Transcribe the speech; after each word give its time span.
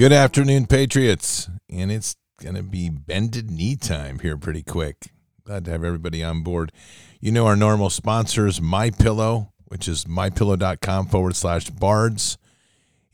Good 0.00 0.14
afternoon, 0.14 0.64
Patriots. 0.64 1.50
And 1.68 1.92
it's 1.92 2.16
going 2.40 2.54
to 2.54 2.62
be 2.62 2.88
bended 2.88 3.50
knee 3.50 3.76
time 3.76 4.18
here 4.20 4.38
pretty 4.38 4.62
quick. 4.62 5.10
Glad 5.44 5.66
to 5.66 5.72
have 5.72 5.84
everybody 5.84 6.24
on 6.24 6.42
board. 6.42 6.72
You 7.20 7.32
know 7.32 7.44
our 7.44 7.54
normal 7.54 7.90
sponsors, 7.90 8.62
My 8.62 8.88
Pillow, 8.88 9.52
which 9.66 9.86
is 9.86 10.06
mypillow.com 10.06 11.08
forward 11.08 11.36
slash 11.36 11.68
bards. 11.68 12.38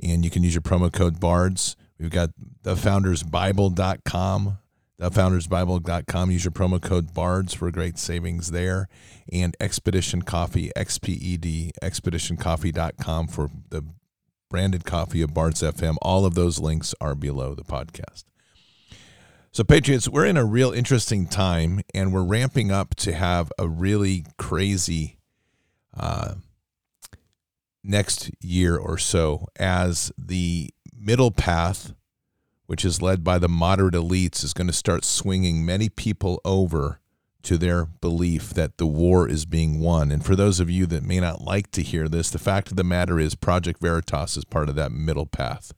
And 0.00 0.24
you 0.24 0.30
can 0.30 0.44
use 0.44 0.54
your 0.54 0.62
promo 0.62 0.92
code 0.92 1.19
bards. 1.19 1.74
We've 1.98 2.08
got 2.08 2.30
thefoundersbible.com, 2.62 4.58
thefoundersbible.com. 5.00 6.30
Use 6.30 6.44
your 6.44 6.53
promo 6.53 6.80
code 6.80 7.12
bards 7.12 7.53
for 7.53 7.68
great 7.72 7.98
savings 7.98 8.53
there. 8.53 8.86
And 9.32 9.56
Expedition 9.58 10.22
Coffee, 10.22 10.70
XPED, 10.76 11.72
expeditioncoffee.com 11.82 13.26
for 13.26 13.50
the 13.70 13.82
branded 14.56 14.87
coffee 14.87 15.21
of 15.21 15.34
Bards 15.34 15.61
FM. 15.61 15.97
All 16.00 16.25
of 16.25 16.34
those 16.34 16.59
links 16.59 16.94
are 16.99 17.15
below 17.15 17.55
the 17.55 17.62
podcast. 17.62 18.25
So, 19.53 19.62
Patriots, 19.62 20.09
we're 20.09 20.25
in 20.25 20.39
a 20.39 20.47
real 20.47 20.72
interesting 20.72 21.27
time, 21.27 21.83
and 21.93 22.11
we're 22.11 22.25
ramping 22.25 22.71
up 22.72 22.95
to 22.95 23.12
have 23.12 23.53
a 23.59 23.69
really 23.69 24.25
crazy 24.39 25.19
uh, 25.95 26.37
next 27.84 28.31
year 28.41 28.78
or 28.78 28.97
so 28.97 29.47
as 29.56 30.11
the 30.16 30.71
middle 30.99 31.31
path, 31.31 31.93
which 32.65 32.83
is 32.83 33.03
led 33.03 33.22
by 33.22 33.39
the 33.39 33.50
moderate 33.50 33.93
elites, 33.93 34.43
is 34.43 34.55
going 34.55 34.69
to 34.69 34.72
start 34.72 35.05
swinging 35.05 35.66
many 35.66 35.91
people 35.91 36.41
over 36.47 37.00
to 37.47 37.57
their 37.57 37.87
belief 37.87 38.51
that 38.51 38.77
the 38.77 38.87
war 38.87 39.29
is 39.29 39.47
being 39.47 39.79
won. 39.81 40.11
And 40.11 40.25
for 40.25 40.34
those 40.34 40.59
of 40.59 40.69
you 40.69 40.84
that 40.87 41.05
may 41.05 41.21
not 41.21 41.43
like 41.43 41.71
to 41.73 41.83
hear 41.83 42.09
this, 42.09 42.29
the 42.29 42.41
fact 42.41 42.73
of 42.73 42.77
the 42.77 42.83
matter 42.83 43.21
is 43.21 43.37
Project 43.37 43.81
Veritas 43.81 44.37
is 44.37 44.45
part 44.45 44.69
of 44.69 44.75
that 44.75 44.91
middle 44.91 45.27
path. 45.27 45.73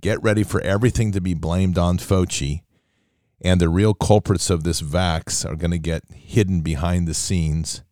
Get 0.00 0.22
ready 0.22 0.44
for 0.44 0.60
everything 0.60 1.10
to 1.10 1.20
be 1.20 1.34
blamed 1.34 1.76
on 1.76 1.98
Fauci, 1.98 2.62
and 3.40 3.60
the 3.60 3.68
real 3.68 3.94
culprits 3.94 4.48
of 4.48 4.62
this 4.62 4.80
vax 4.80 5.44
are 5.44 5.56
going 5.56 5.72
to 5.72 5.78
get 5.78 6.04
hidden 6.12 6.60
behind 6.60 7.08
the 7.08 7.14
scenes. 7.14 7.82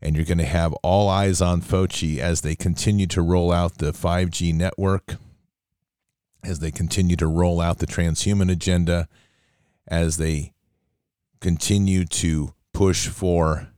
And 0.00 0.16
you're 0.16 0.24
going 0.24 0.38
to 0.38 0.44
have 0.44 0.72
all 0.82 1.10
eyes 1.10 1.42
on 1.42 1.60
Fauci 1.60 2.18
as 2.18 2.40
they 2.40 2.54
continue 2.54 3.06
to 3.08 3.20
roll 3.20 3.52
out 3.52 3.76
the 3.76 3.92
5G 3.92 4.54
network, 4.54 5.16
as 6.42 6.60
they 6.60 6.70
continue 6.70 7.16
to 7.16 7.26
roll 7.26 7.60
out 7.60 7.78
the 7.78 7.86
transhuman 7.86 8.50
agenda, 8.50 9.06
as 9.86 10.16
they 10.16 10.54
continue 11.40 12.04
to 12.04 12.54
push 12.72 13.08
for 13.08 13.68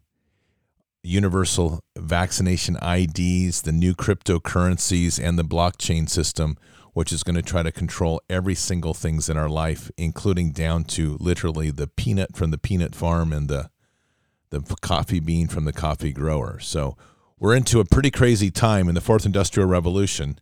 universal 1.02 1.80
vaccination 1.96 2.76
IDs, 2.76 3.62
the 3.62 3.72
new 3.72 3.94
cryptocurrencies, 3.94 5.22
and 5.22 5.38
the 5.38 5.44
blockchain 5.44 6.08
system, 6.08 6.56
which 6.92 7.12
is 7.12 7.22
going 7.22 7.36
to 7.36 7.42
try 7.42 7.62
to 7.62 7.72
control 7.72 8.20
every 8.28 8.54
single 8.54 8.94
things 8.94 9.28
in 9.28 9.36
our 9.36 9.48
life, 9.48 9.91
including 9.96 10.52
down 10.52 10.84
to 10.84 11.16
literally 11.20 11.70
the 11.70 11.86
peanut 11.86 12.36
from 12.36 12.50
the 12.50 12.58
peanut 12.58 12.94
farm 12.94 13.32
and 13.32 13.48
the 13.48 13.70
the 14.50 14.62
coffee 14.80 15.20
bean 15.20 15.46
from 15.46 15.64
the 15.64 15.75
coffee 15.75 16.12
grower. 16.12 16.58
So 16.58 16.96
we're 17.38 17.54
into 17.54 17.80
a 17.80 17.84
pretty 17.84 18.10
crazy 18.10 18.50
time 18.50 18.88
in 18.88 18.94
the 18.94 19.00
fourth 19.00 19.26
industrial 19.26 19.69
revolution 19.69 20.38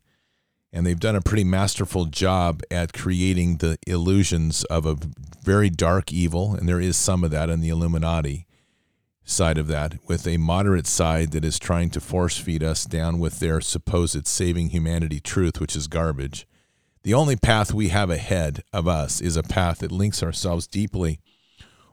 and 0.76 0.86
they've 0.86 1.00
done 1.00 1.16
a 1.16 1.22
pretty 1.22 1.42
masterful 1.42 2.04
job 2.04 2.62
at 2.70 2.92
creating 2.92 3.56
the 3.56 3.78
illusions 3.86 4.62
of 4.64 4.84
a 4.84 4.98
very 5.42 5.70
dark 5.70 6.12
evil, 6.12 6.54
and 6.54 6.68
there 6.68 6.82
is 6.82 6.98
some 6.98 7.24
of 7.24 7.30
that 7.30 7.48
in 7.48 7.62
the 7.62 7.70
Illuminati 7.70 8.46
side 9.24 9.56
of 9.56 9.68
that, 9.68 9.94
with 10.06 10.26
a 10.26 10.36
moderate 10.36 10.86
side 10.86 11.30
that 11.30 11.46
is 11.46 11.58
trying 11.58 11.88
to 11.88 11.98
force 11.98 12.36
feed 12.36 12.62
us 12.62 12.84
down 12.84 13.18
with 13.18 13.40
their 13.40 13.62
supposed 13.62 14.26
saving 14.26 14.68
humanity 14.68 15.18
truth, 15.18 15.62
which 15.62 15.74
is 15.74 15.88
garbage. 15.88 16.46
The 17.04 17.14
only 17.14 17.36
path 17.36 17.72
we 17.72 17.88
have 17.88 18.10
ahead 18.10 18.62
of 18.70 18.86
us 18.86 19.22
is 19.22 19.38
a 19.38 19.42
path 19.42 19.78
that 19.78 19.90
links 19.90 20.22
ourselves 20.22 20.66
deeply 20.66 21.20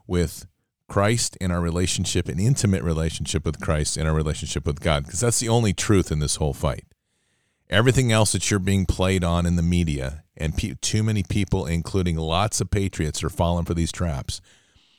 with 0.06 0.46
Christ 0.88 1.38
in 1.40 1.50
our 1.50 1.62
relationship, 1.62 2.28
an 2.28 2.38
intimate 2.38 2.82
relationship 2.82 3.46
with 3.46 3.62
Christ 3.62 3.96
in 3.96 4.06
our 4.06 4.14
relationship 4.14 4.66
with 4.66 4.80
God, 4.80 5.06
because 5.06 5.20
that's 5.20 5.40
the 5.40 5.48
only 5.48 5.72
truth 5.72 6.12
in 6.12 6.18
this 6.18 6.36
whole 6.36 6.52
fight. 6.52 6.84
Everything 7.70 8.12
else 8.12 8.32
that 8.32 8.50
you're 8.50 8.60
being 8.60 8.86
played 8.86 9.24
on 9.24 9.46
in 9.46 9.56
the 9.56 9.62
media, 9.62 10.24
and 10.36 10.56
pe- 10.56 10.74
too 10.80 11.02
many 11.02 11.22
people, 11.22 11.66
including 11.66 12.16
lots 12.16 12.60
of 12.60 12.70
patriots, 12.70 13.24
are 13.24 13.30
falling 13.30 13.64
for 13.64 13.74
these 13.74 13.90
traps, 13.90 14.40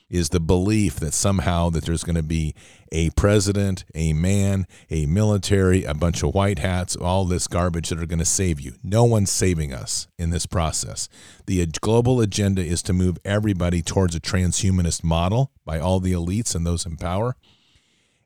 is 0.08 0.28
the 0.28 0.40
belief 0.40 0.96
that 0.96 1.14
somehow 1.14 1.68
that 1.70 1.84
there's 1.84 2.04
going 2.04 2.16
to 2.16 2.22
be 2.22 2.54
a 2.92 3.10
president, 3.10 3.84
a 3.94 4.12
man, 4.12 4.66
a 4.90 5.06
military, 5.06 5.84
a 5.84 5.94
bunch 5.94 6.22
of 6.22 6.34
white 6.34 6.60
hats, 6.60 6.94
all 6.94 7.24
this 7.24 7.48
garbage 7.48 7.88
that 7.88 8.00
are 8.00 8.06
going 8.06 8.20
to 8.20 8.24
save 8.24 8.60
you. 8.60 8.74
No 8.84 9.04
one's 9.04 9.30
saving 9.30 9.72
us 9.72 10.06
in 10.18 10.30
this 10.30 10.46
process. 10.46 11.08
The 11.46 11.66
global 11.80 12.20
agenda 12.20 12.64
is 12.64 12.82
to 12.84 12.92
move 12.92 13.18
everybody 13.24 13.82
towards 13.82 14.14
a 14.14 14.20
transhumanist 14.20 15.02
model 15.02 15.50
by 15.64 15.80
all 15.80 15.98
the 15.98 16.12
elites 16.12 16.54
and 16.54 16.64
those 16.64 16.86
in 16.86 16.96
power. 16.96 17.36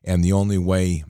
And 0.03 0.23
the 0.23 0.33
only 0.33 0.57
way 0.57 1.03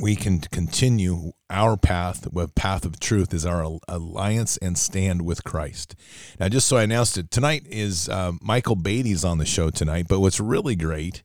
we 0.00 0.16
can 0.16 0.40
continue 0.40 1.32
our 1.54 1.76
path, 1.76 2.28
the 2.32 2.48
path 2.48 2.84
of 2.84 2.98
truth, 2.98 3.32
is 3.32 3.46
our 3.46 3.78
alliance 3.86 4.56
and 4.56 4.76
stand 4.76 5.22
with 5.22 5.44
Christ. 5.44 5.94
Now, 6.40 6.48
just 6.48 6.66
so 6.66 6.76
I 6.76 6.82
announced 6.82 7.16
it, 7.16 7.30
tonight 7.30 7.64
is 7.70 8.08
uh, 8.08 8.32
Michael 8.42 8.74
Beatty's 8.74 9.24
on 9.24 9.38
the 9.38 9.46
show 9.46 9.70
tonight. 9.70 10.06
But 10.08 10.18
what's 10.18 10.40
really 10.40 10.74
great 10.74 11.22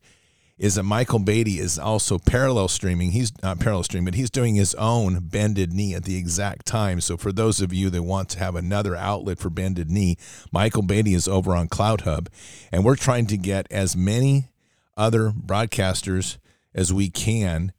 is 0.59 0.75
that 0.75 0.83
Michael 0.83 1.19
Beatty 1.19 1.57
is 1.59 1.79
also 1.79 2.19
parallel 2.19 2.67
streaming. 2.67 3.11
He's 3.11 3.31
not 3.41 3.59
parallel 3.59 3.83
streaming, 3.83 4.05
but 4.05 4.13
he's 4.13 4.29
doing 4.29 4.55
his 4.55 4.75
own 4.75 5.19
bended 5.19 5.73
knee 5.73 5.95
at 5.95 6.03
the 6.03 6.17
exact 6.17 6.65
time. 6.67 7.01
So 7.01 7.17
for 7.17 7.31
those 7.31 7.59
of 7.59 7.73
you 7.73 7.89
that 7.89 8.03
want 8.03 8.29
to 8.29 8.39
have 8.39 8.55
another 8.55 8.95
outlet 8.95 9.39
for 9.39 9.49
bended 9.49 9.89
knee, 9.89 10.17
Michael 10.51 10.83
Beatty 10.83 11.15
is 11.15 11.27
over 11.27 11.55
on 11.55 11.69
CloutHub, 11.69 12.27
and 12.71 12.85
we're 12.85 12.97
trying 12.97 13.25
to 13.27 13.37
get 13.37 13.65
as 13.71 13.95
many 13.95 14.49
other 14.95 15.31
broadcasters 15.31 16.37
as 16.75 16.93
we 16.93 17.09
can 17.09 17.71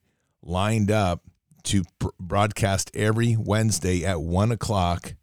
lined 0.42 0.90
up 0.90 1.22
to 1.64 1.82
broadcast 2.18 2.90
every 2.94 3.36
Wednesday 3.36 4.04
at 4.04 4.20
one 4.20 4.52
o'clock 4.52 5.14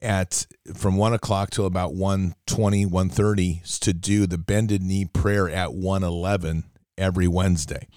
at 0.00 0.46
from 0.74 0.96
one 0.96 1.12
o'clock 1.12 1.50
till 1.50 1.66
about 1.66 1.94
120 1.94 2.86
130 2.86 3.62
to 3.80 3.92
do 3.92 4.26
the 4.26 4.38
bended 4.38 4.82
knee 4.82 5.04
prayer 5.04 5.48
at 5.48 5.74
111 5.74 6.64
every 6.96 7.26
wednesday. 7.26 7.88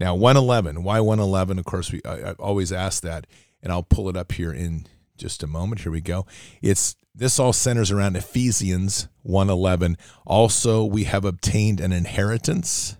Now 0.00 0.14
111 0.16 0.82
why 0.82 0.98
111 1.00 1.58
of 1.58 1.64
course 1.64 1.92
we 1.92 2.00
I, 2.04 2.30
I 2.30 2.32
always 2.32 2.72
ask 2.72 3.02
that 3.04 3.26
and 3.62 3.72
i'll 3.72 3.84
pull 3.84 4.08
it 4.08 4.16
up 4.16 4.32
here 4.32 4.52
in 4.52 4.86
just 5.16 5.44
a 5.44 5.46
moment. 5.46 5.82
Here 5.82 5.92
we 5.92 6.00
go. 6.00 6.26
It's 6.60 6.96
this 7.14 7.38
all 7.38 7.52
centers 7.52 7.92
around 7.92 8.16
ephesians 8.16 9.06
111 9.22 9.96
also 10.26 10.84
we 10.84 11.04
have 11.04 11.24
obtained 11.24 11.78
an 11.78 11.92
inheritance 11.92 12.96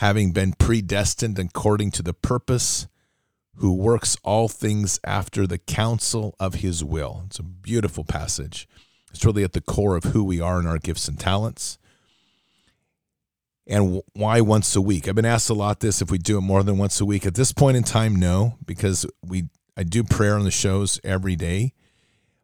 having 0.00 0.32
been 0.32 0.54
predestined 0.54 1.38
according 1.38 1.90
to 1.90 2.02
the 2.02 2.14
purpose, 2.14 2.88
who 3.56 3.74
works 3.74 4.16
all 4.22 4.48
things 4.48 4.98
after 5.04 5.46
the 5.46 5.58
counsel 5.58 6.34
of 6.40 6.54
his 6.56 6.82
will. 6.82 7.24
It's 7.26 7.38
a 7.38 7.42
beautiful 7.42 8.04
passage. 8.04 8.68
It's 9.10 9.24
really 9.24 9.44
at 9.44 9.52
the 9.52 9.60
core 9.60 9.96
of 9.96 10.04
who 10.04 10.24
we 10.24 10.40
are 10.40 10.58
and 10.58 10.68
our 10.68 10.78
gifts 10.78 11.08
and 11.08 11.18
talents. 11.18 11.78
And 13.66 14.02
why 14.14 14.40
once 14.40 14.74
a 14.74 14.80
week? 14.80 15.06
I've 15.06 15.14
been 15.14 15.24
asked 15.24 15.50
a 15.50 15.54
lot 15.54 15.80
this 15.80 16.00
if 16.00 16.10
we 16.10 16.18
do 16.18 16.38
it 16.38 16.42
more 16.42 16.62
than 16.62 16.78
once 16.78 17.00
a 17.00 17.04
week. 17.04 17.26
At 17.26 17.34
this 17.34 17.52
point 17.52 17.76
in 17.76 17.82
time, 17.82 18.16
no, 18.16 18.56
because 18.64 19.06
we 19.24 19.48
I 19.76 19.82
do 19.82 20.04
prayer 20.04 20.34
on 20.36 20.44
the 20.44 20.50
shows 20.50 21.00
every 21.02 21.36
day. 21.36 21.72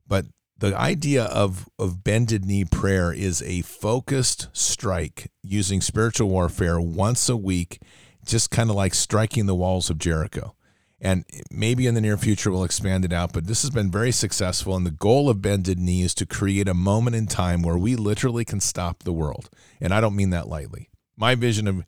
But 0.06 0.26
the 0.58 0.74
idea 0.74 1.24
of, 1.24 1.68
of 1.78 2.02
bended 2.02 2.46
knee 2.46 2.64
prayer 2.64 3.12
is 3.12 3.42
a 3.42 3.60
focused 3.62 4.48
strike 4.52 5.30
using 5.42 5.82
spiritual 5.82 6.30
warfare 6.30 6.80
once 6.80 7.28
a 7.28 7.36
week, 7.36 7.78
just 8.24 8.50
kind 8.50 8.70
of 8.70 8.76
like 8.76 8.94
striking 8.94 9.44
the 9.44 9.54
walls 9.54 9.90
of 9.90 9.98
Jericho. 9.98 10.55
And 11.00 11.24
maybe 11.50 11.86
in 11.86 11.94
the 11.94 12.00
near 12.00 12.16
future 12.16 12.50
we'll 12.50 12.64
expand 12.64 13.04
it 13.04 13.12
out, 13.12 13.32
but 13.32 13.46
this 13.46 13.62
has 13.62 13.70
been 13.70 13.90
very 13.90 14.12
successful. 14.12 14.74
And 14.74 14.86
the 14.86 14.90
goal 14.90 15.28
of 15.28 15.42
Bended 15.42 15.78
Knee 15.78 16.02
is 16.02 16.14
to 16.14 16.26
create 16.26 16.68
a 16.68 16.74
moment 16.74 17.16
in 17.16 17.26
time 17.26 17.62
where 17.62 17.76
we 17.76 17.96
literally 17.96 18.44
can 18.44 18.60
stop 18.60 19.02
the 19.02 19.12
world. 19.12 19.50
And 19.80 19.92
I 19.92 20.00
don't 20.00 20.16
mean 20.16 20.30
that 20.30 20.48
lightly. 20.48 20.88
My 21.16 21.34
vision 21.34 21.68
of, 21.68 21.84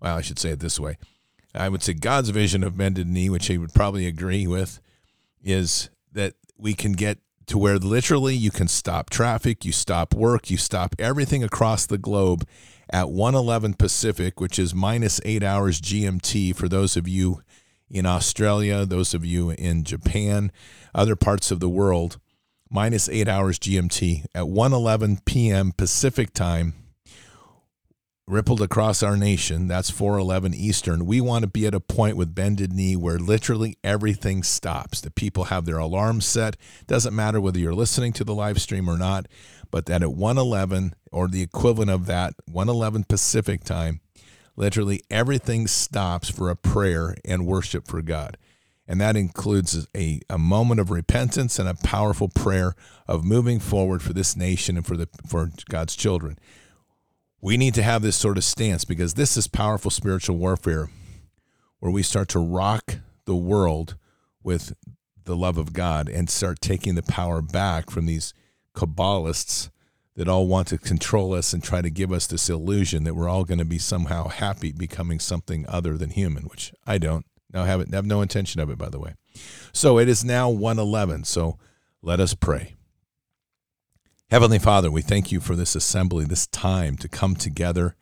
well, 0.00 0.16
I 0.16 0.20
should 0.20 0.38
say 0.38 0.50
it 0.50 0.60
this 0.60 0.78
way 0.78 0.96
I 1.54 1.68
would 1.68 1.82
say 1.82 1.92
God's 1.92 2.30
vision 2.30 2.62
of 2.62 2.76
Bended 2.76 3.06
Knee, 3.06 3.28
which 3.28 3.46
he 3.46 3.58
would 3.58 3.74
probably 3.74 4.06
agree 4.06 4.46
with, 4.46 4.80
is 5.42 5.90
that 6.12 6.34
we 6.56 6.74
can 6.74 6.92
get 6.92 7.18
to 7.46 7.58
where 7.58 7.78
literally 7.78 8.34
you 8.34 8.50
can 8.50 8.68
stop 8.68 9.10
traffic, 9.10 9.64
you 9.64 9.72
stop 9.72 10.14
work, 10.14 10.50
you 10.50 10.56
stop 10.56 10.94
everything 10.98 11.42
across 11.42 11.84
the 11.84 11.98
globe 11.98 12.46
at 12.88 13.10
111 13.10 13.74
Pacific, 13.74 14.40
which 14.40 14.58
is 14.58 14.74
minus 14.74 15.20
eight 15.24 15.42
hours 15.42 15.80
GMT 15.80 16.54
for 16.54 16.68
those 16.68 16.96
of 16.96 17.08
you 17.08 17.42
in 17.92 18.06
Australia, 18.06 18.86
those 18.86 19.12
of 19.14 19.24
you 19.24 19.50
in 19.50 19.84
Japan, 19.84 20.50
other 20.94 21.14
parts 21.14 21.50
of 21.50 21.60
the 21.60 21.68
world, 21.68 22.18
minus 22.70 23.08
eight 23.08 23.28
hours 23.28 23.58
GMT 23.58 24.24
at 24.34 24.48
111 24.48 25.18
p.m. 25.26 25.72
Pacific 25.76 26.32
time. 26.32 26.74
rippled 28.26 28.62
across 28.62 29.02
our 29.02 29.16
nation. 29.16 29.66
That's 29.68 29.90
411 29.90 30.54
Eastern. 30.54 31.04
We 31.04 31.20
want 31.20 31.42
to 31.42 31.48
be 31.48 31.66
at 31.66 31.74
a 31.74 31.80
point 31.80 32.16
with 32.16 32.34
bended 32.34 32.72
knee 32.72 32.96
where 32.96 33.18
literally 33.18 33.76
everything 33.84 34.42
stops. 34.42 35.00
The 35.02 35.10
people 35.10 35.44
have 35.44 35.66
their 35.66 35.76
alarms 35.76 36.24
set. 36.24 36.56
Doesn't 36.86 37.14
matter 37.14 37.40
whether 37.40 37.58
you're 37.58 37.74
listening 37.74 38.14
to 38.14 38.24
the 38.24 38.34
live 38.34 38.62
stream 38.62 38.88
or 38.88 38.96
not, 38.96 39.26
but 39.70 39.84
that 39.86 40.02
at 40.02 40.12
111 40.12 40.94
or 41.10 41.28
the 41.28 41.42
equivalent 41.42 41.90
of 41.90 42.06
that, 42.06 42.32
111 42.46 43.04
Pacific 43.04 43.64
time, 43.64 44.00
literally 44.56 45.02
everything 45.10 45.66
stops 45.66 46.28
for 46.28 46.50
a 46.50 46.56
prayer 46.56 47.16
and 47.24 47.46
worship 47.46 47.86
for 47.86 48.02
God. 48.02 48.36
And 48.86 49.00
that 49.00 49.16
includes 49.16 49.86
a, 49.96 50.20
a 50.28 50.38
moment 50.38 50.80
of 50.80 50.90
repentance 50.90 51.58
and 51.58 51.68
a 51.68 51.74
powerful 51.74 52.28
prayer 52.28 52.74
of 53.06 53.24
moving 53.24 53.60
forward 53.60 54.02
for 54.02 54.12
this 54.12 54.36
nation 54.36 54.76
and 54.76 54.86
for 54.86 54.96
the 54.96 55.08
for 55.26 55.50
God's 55.68 55.96
children. 55.96 56.38
We 57.40 57.56
need 57.56 57.74
to 57.74 57.82
have 57.82 58.02
this 58.02 58.16
sort 58.16 58.36
of 58.36 58.44
stance 58.44 58.84
because 58.84 59.14
this 59.14 59.36
is 59.36 59.46
powerful 59.46 59.90
spiritual 59.90 60.36
warfare 60.36 60.90
where 61.80 61.92
we 61.92 62.02
start 62.02 62.28
to 62.28 62.38
rock 62.38 62.96
the 63.24 63.36
world 63.36 63.96
with 64.42 64.74
the 65.24 65.36
love 65.36 65.58
of 65.58 65.72
God 65.72 66.08
and 66.08 66.28
start 66.28 66.60
taking 66.60 66.94
the 66.94 67.02
power 67.02 67.40
back 67.40 67.90
from 67.90 68.06
these 68.06 68.34
Kabbalists 68.74 69.70
that 70.14 70.28
all 70.28 70.46
want 70.46 70.68
to 70.68 70.78
control 70.78 71.32
us 71.32 71.52
and 71.52 71.62
try 71.62 71.80
to 71.80 71.90
give 71.90 72.12
us 72.12 72.26
this 72.26 72.50
illusion 72.50 73.04
that 73.04 73.14
we're 73.14 73.28
all 73.28 73.44
going 73.44 73.58
to 73.58 73.64
be 73.64 73.78
somehow 73.78 74.28
happy 74.28 74.72
becoming 74.72 75.18
something 75.18 75.64
other 75.68 75.96
than 75.96 76.10
human, 76.10 76.44
which 76.44 76.72
I 76.86 76.98
don't. 76.98 77.24
Now 77.52 77.64
have 77.64 77.80
it 77.80 77.92
have 77.92 78.06
no 78.06 78.22
intention 78.22 78.60
of 78.60 78.70
it, 78.70 78.78
by 78.78 78.88
the 78.88 79.00
way. 79.00 79.14
So 79.72 79.98
it 79.98 80.08
is 80.08 80.24
now 80.24 80.50
111. 80.50 81.24
So 81.24 81.58
let 82.02 82.20
us 82.20 82.34
pray. 82.34 82.74
Heavenly 84.30 84.58
Father, 84.58 84.90
we 84.90 85.02
thank 85.02 85.30
you 85.30 85.40
for 85.40 85.54
this 85.54 85.74
assembly, 85.74 86.24
this 86.24 86.46
time 86.46 86.96
to 86.96 87.08
come 87.08 87.36
together 87.36 87.96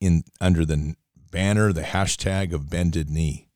in 0.00 0.24
under 0.40 0.64
the 0.64 0.94
banner, 1.30 1.72
the 1.72 1.82
hashtag 1.82 2.52
of 2.52 2.70
bended 2.70 3.10
knee. 3.10 3.48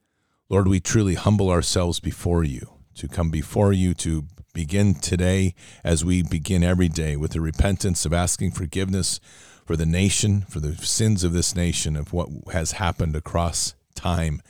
Lord, 0.50 0.68
we 0.68 0.80
truly 0.80 1.14
humble 1.14 1.48
ourselves 1.50 2.00
before 2.00 2.44
you, 2.44 2.72
to 2.96 3.08
come 3.08 3.30
before 3.30 3.72
you 3.72 3.94
to 3.94 4.24
begin 4.52 4.94
today 4.94 5.54
as 5.84 6.04
we 6.04 6.22
begin 6.22 6.64
every 6.64 6.88
day 6.88 7.16
with 7.16 7.32
the 7.32 7.40
repentance 7.40 8.04
of 8.04 8.12
asking 8.12 8.52
forgiveness 8.52 9.20
for 9.64 9.76
the 9.76 9.86
nation, 9.86 10.42
for 10.48 10.60
the 10.60 10.74
sins 10.76 11.24
of 11.24 11.32
this 11.32 11.54
nation, 11.54 11.96
of 11.96 12.12
what 12.12 12.28
has 12.52 12.72
happened 12.72 13.14
across 13.14 13.74
time 13.94 14.40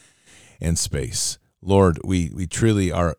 and 0.61 0.79
space. 0.79 1.39
Lord, 1.61 1.99
we, 2.05 2.31
we 2.35 2.47
truly 2.47 2.93
are 2.93 3.17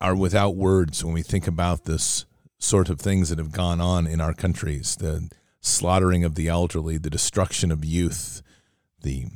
are 0.00 0.16
without 0.16 0.56
words 0.56 1.04
when 1.04 1.12
we 1.12 1.22
think 1.22 1.46
about 1.46 1.84
this 1.84 2.24
sort 2.58 2.88
of 2.88 3.00
things 3.00 3.28
that 3.28 3.38
have 3.38 3.52
gone 3.52 3.80
on 3.80 4.06
in 4.06 4.20
our 4.20 4.32
countries 4.32 4.96
the 4.96 5.28
slaughtering 5.60 6.24
of 6.24 6.34
the 6.36 6.48
elderly, 6.48 6.96
the 6.96 7.10
destruction 7.10 7.70
of 7.70 7.84
youth, 7.84 8.42
the, 9.02 9.26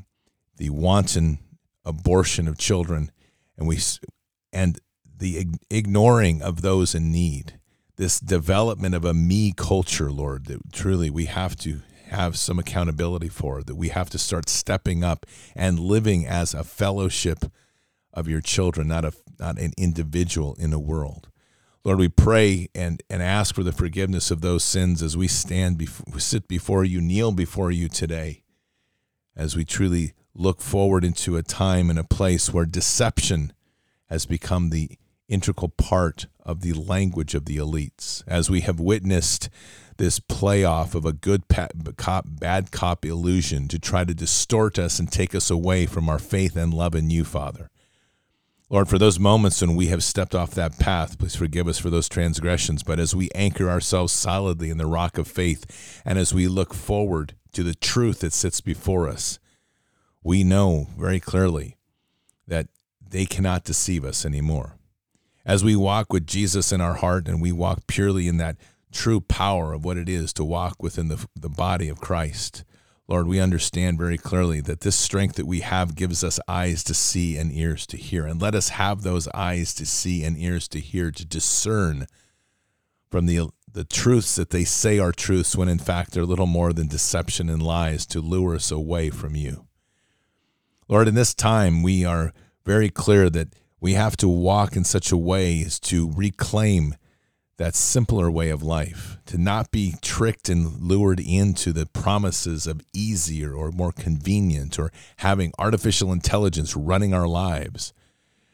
the 0.56 0.70
wanton 0.70 1.38
abortion 1.84 2.48
of 2.48 2.56
children, 2.56 3.10
and, 3.58 3.68
we, 3.68 3.78
and 4.52 4.78
the 5.18 5.46
ignoring 5.70 6.42
of 6.42 6.62
those 6.62 6.94
in 6.94 7.10
need. 7.10 7.58
This 7.96 8.18
development 8.18 8.94
of 8.94 9.04
a 9.04 9.14
me 9.14 9.52
culture, 9.56 10.10
Lord, 10.10 10.46
that 10.46 10.72
truly 10.72 11.10
we 11.10 11.26
have 11.26 11.56
to 11.56 11.82
have 12.08 12.36
some 12.36 12.58
accountability 12.58 13.28
for, 13.28 13.62
that 13.62 13.76
we 13.76 13.88
have 13.88 14.10
to 14.10 14.18
start 14.18 14.48
stepping 14.48 15.04
up 15.04 15.26
and 15.54 15.78
living 15.78 16.26
as 16.26 16.54
a 16.54 16.64
fellowship 16.64 17.44
of 18.12 18.28
your 18.28 18.40
children, 18.40 18.88
not 18.88 19.04
a 19.04 19.12
not 19.38 19.58
an 19.58 19.72
individual 19.76 20.54
in 20.58 20.72
a 20.72 20.78
world. 20.78 21.28
Lord, 21.84 21.98
we 21.98 22.08
pray 22.08 22.68
and, 22.74 23.02
and 23.10 23.22
ask 23.22 23.54
for 23.54 23.62
the 23.62 23.72
forgiveness 23.72 24.30
of 24.30 24.40
those 24.40 24.64
sins 24.64 25.02
as 25.02 25.16
we 25.16 25.28
stand 25.28 25.76
before, 25.76 26.18
sit 26.18 26.48
before 26.48 26.84
you, 26.84 27.00
kneel 27.00 27.32
before 27.32 27.70
you 27.70 27.88
today, 27.88 28.42
as 29.36 29.54
we 29.54 29.64
truly 29.64 30.12
look 30.34 30.62
forward 30.62 31.04
into 31.04 31.36
a 31.36 31.42
time 31.42 31.90
and 31.90 31.98
a 31.98 32.04
place 32.04 32.52
where 32.52 32.64
deception 32.64 33.52
has 34.06 34.24
become 34.24 34.70
the 34.70 34.98
integral 35.28 35.70
part 35.70 36.26
of 36.44 36.60
the 36.60 36.72
language 36.72 37.34
of 37.34 37.46
the 37.46 37.56
elites, 37.56 38.22
as 38.26 38.50
we 38.50 38.60
have 38.60 38.78
witnessed 38.78 39.48
this 39.96 40.20
playoff 40.20 40.94
of 40.94 41.04
a 41.04 41.12
good 41.12 41.44
cop, 41.96 42.24
bad 42.26 42.70
cop 42.70 43.04
illusion 43.04 43.68
to 43.68 43.78
try 43.78 44.04
to 44.04 44.14
distort 44.14 44.78
us 44.78 44.98
and 44.98 45.10
take 45.10 45.34
us 45.34 45.50
away 45.50 45.86
from 45.86 46.08
our 46.08 46.18
faith 46.18 46.56
and 46.56 46.74
love 46.74 46.94
in 46.94 47.10
you, 47.10 47.24
Father. 47.24 47.70
Lord, 48.70 48.88
for 48.88 48.98
those 48.98 49.20
moments 49.20 49.60
when 49.60 49.76
we 49.76 49.86
have 49.88 50.02
stepped 50.02 50.34
off 50.34 50.52
that 50.52 50.78
path, 50.78 51.18
please 51.18 51.36
forgive 51.36 51.68
us 51.68 51.78
for 51.78 51.90
those 51.90 52.08
transgressions. 52.08 52.82
But 52.82 52.98
as 52.98 53.14
we 53.14 53.30
anchor 53.34 53.68
ourselves 53.68 54.12
solidly 54.12 54.70
in 54.70 54.78
the 54.78 54.86
rock 54.86 55.16
of 55.16 55.28
faith, 55.28 56.02
and 56.04 56.18
as 56.18 56.34
we 56.34 56.48
look 56.48 56.74
forward 56.74 57.34
to 57.52 57.62
the 57.62 57.74
truth 57.74 58.20
that 58.20 58.32
sits 58.32 58.60
before 58.60 59.08
us, 59.08 59.38
we 60.22 60.42
know 60.42 60.88
very 60.98 61.20
clearly 61.20 61.76
that 62.48 62.66
they 63.06 63.26
cannot 63.26 63.64
deceive 63.64 64.04
us 64.04 64.24
anymore. 64.24 64.73
As 65.46 65.62
we 65.62 65.76
walk 65.76 66.12
with 66.12 66.26
Jesus 66.26 66.72
in 66.72 66.80
our 66.80 66.94
heart 66.94 67.28
and 67.28 67.40
we 67.40 67.52
walk 67.52 67.86
purely 67.86 68.28
in 68.28 68.38
that 68.38 68.56
true 68.92 69.20
power 69.20 69.72
of 69.72 69.84
what 69.84 69.98
it 69.98 70.08
is 70.08 70.32
to 70.34 70.44
walk 70.44 70.82
within 70.82 71.08
the, 71.08 71.26
the 71.36 71.48
body 71.48 71.88
of 71.88 72.00
Christ, 72.00 72.64
Lord, 73.06 73.26
we 73.26 73.38
understand 73.38 73.98
very 73.98 74.16
clearly 74.16 74.62
that 74.62 74.80
this 74.80 74.96
strength 74.96 75.36
that 75.36 75.46
we 75.46 75.60
have 75.60 75.94
gives 75.94 76.24
us 76.24 76.40
eyes 76.48 76.82
to 76.84 76.94
see 76.94 77.36
and 77.36 77.52
ears 77.52 77.86
to 77.88 77.98
hear. 77.98 78.24
And 78.24 78.40
let 78.40 78.54
us 78.54 78.70
have 78.70 79.02
those 79.02 79.28
eyes 79.28 79.74
to 79.74 79.84
see 79.84 80.24
and 80.24 80.38
ears 80.38 80.66
to 80.68 80.80
hear, 80.80 81.10
to 81.10 81.26
discern 81.26 82.06
from 83.10 83.26
the, 83.26 83.50
the 83.70 83.84
truths 83.84 84.36
that 84.36 84.48
they 84.48 84.64
say 84.64 84.98
are 84.98 85.12
truths 85.12 85.54
when 85.54 85.68
in 85.68 85.78
fact 85.78 86.12
they're 86.12 86.24
little 86.24 86.46
more 86.46 86.72
than 86.72 86.88
deception 86.88 87.50
and 87.50 87.62
lies 87.62 88.06
to 88.06 88.22
lure 88.22 88.54
us 88.54 88.70
away 88.70 89.10
from 89.10 89.36
you. 89.36 89.66
Lord, 90.88 91.06
in 91.06 91.14
this 91.14 91.34
time, 91.34 91.82
we 91.82 92.06
are 92.06 92.32
very 92.64 92.88
clear 92.88 93.28
that 93.28 93.54
we 93.84 93.92
have 93.92 94.16
to 94.16 94.26
walk 94.26 94.76
in 94.76 94.82
such 94.82 95.12
a 95.12 95.16
way 95.16 95.60
as 95.60 95.78
to 95.78 96.10
reclaim 96.16 96.94
that 97.58 97.74
simpler 97.74 98.30
way 98.30 98.48
of 98.48 98.62
life, 98.62 99.18
to 99.26 99.36
not 99.36 99.70
be 99.70 99.94
tricked 100.00 100.48
and 100.48 100.80
lured 100.80 101.20
into 101.20 101.70
the 101.70 101.84
promises 101.84 102.66
of 102.66 102.80
easier 102.94 103.52
or 103.52 103.70
more 103.70 103.92
convenient 103.92 104.78
or 104.78 104.90
having 105.18 105.52
artificial 105.58 106.12
intelligence 106.12 106.74
running 106.74 107.12
our 107.12 107.28
lives 107.28 107.92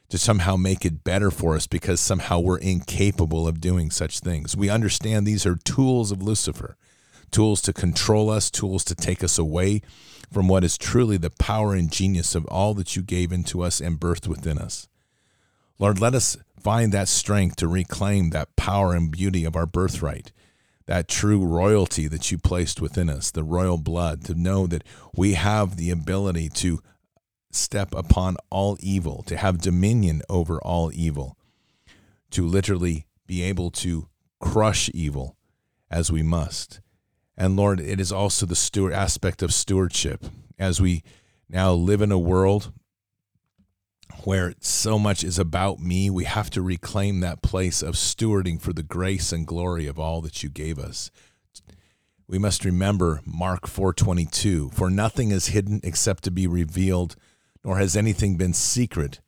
to 0.09 0.19
somehow 0.19 0.57
make 0.57 0.85
it 0.85 1.05
better 1.05 1.31
for 1.31 1.55
us 1.55 1.69
because 1.69 2.01
somehow 2.01 2.41
we're 2.41 2.59
incapable 2.59 3.47
of 3.47 3.61
doing 3.61 3.93
such 3.93 4.19
things. 4.19 4.57
We 4.57 4.69
understand 4.69 5.29
these 5.29 5.47
are 5.47 5.55
tools 5.55 6.11
of 6.11 6.21
Lucifer, 6.21 6.77
tools 7.31 7.63
to 7.63 7.73
control 7.73 8.31
us, 8.31 8.51
tools 8.51 8.83
to 8.87 8.97
take 8.97 9.23
us 9.23 9.39
away 9.39 9.83
from 10.33 10.49
what 10.49 10.65
is 10.65 10.77
truly 10.77 11.19
the 11.19 11.31
power 11.31 11.73
and 11.73 11.89
genius 11.89 12.35
of 12.35 12.47
all 12.47 12.75
that 12.75 12.97
you 12.97 13.03
gave 13.03 13.31
into 13.31 13.63
us 13.63 13.81
and 13.81 14.01
birthed 14.01 14.27
within 14.27 14.59
us. 14.59 14.89
Lord, 15.81 15.99
let 15.99 16.15
us 16.15 16.37
find 16.61 16.93
that 16.93 17.09
strength 17.09 17.57
to 17.57 17.67
reclaim 17.67 18.31
that 18.31 18.55
power 18.55 18.93
and 18.93 19.11
beauty 19.11 19.47
of 19.47 19.57
our 19.57 19.65
birthright, 19.65 20.31
that 20.85 21.09
true 21.09 21.43
royalty 21.43 22.07
that 22.07 22.31
you 22.31 22.37
placed 22.37 22.83
within 22.83 23.09
us, 23.09 23.31
the 23.31 23.43
royal 23.43 23.79
blood, 23.79 24.23
to 24.27 24.35
know 24.35 24.67
that 24.67 24.85
we 25.17 25.33
have 25.33 25.77
the 25.77 25.91
ability 25.91 26.51
to 26.51 26.81
step 27.51 27.95
upon 27.95 28.37
all 28.51 28.77
evil, 28.81 29.23
to 29.23 29.39
have 29.39 29.63
dominion 29.63 30.21
over 30.29 30.61
all 30.61 30.93
evil, 30.93 31.39
to 32.31 32.47
literally 32.47 33.07
be 33.27 33.43
able 33.43 33.71
to 33.71 34.07
crush 34.39 34.91
evil 34.93 35.39
as 35.91 36.13
we 36.13 36.23
must. 36.23 36.83
And 37.39 37.57
Lord, 37.57 37.81
it 37.81 37.99
is 37.99 38.13
also 38.13 38.45
the 38.45 38.55
steward 38.55 38.93
aspect 38.93 39.43
of 39.43 39.55
stewardship 39.55 40.27
as 40.59 40.79
we 40.79 41.03
now 41.49 41.73
live 41.73 42.03
in 42.03 42.13
a 42.13 42.19
world 42.19 42.71
where 44.25 44.55
so 44.61 44.99
much 44.99 45.25
is 45.25 45.39
about 45.39 45.81
me, 45.81 46.11
we 46.11 46.25
have 46.25 46.51
to 46.51 46.63
reclaim 46.63 47.21
that 47.21 47.43
place 47.43 47.83
of 47.83 47.95
stewarding 47.95 48.61
for 48.61 48.73
the 48.73 48.83
grace 48.83 49.33
and 49.33 49.47
glory 49.47 49.87
of 49.87 49.99
all 49.99 50.21
that 50.21 50.43
you 50.43 50.49
gave 50.49 50.79
us. 50.79 51.11
We 52.27 52.39
must 52.39 52.65
remember 52.65 53.23
Mark 53.25 53.67
4:22, 53.67 54.71
for 54.73 54.89
nothing 54.89 55.33
is 55.33 55.47
hidden 55.47 55.81
except 55.83 56.23
to 56.25 56.31
be 56.31 56.47
revealed, 56.47 57.17
nor 57.65 57.79
has 57.79 57.97
anything 57.97 58.37
been 58.37 58.55
secret, 58.55 59.21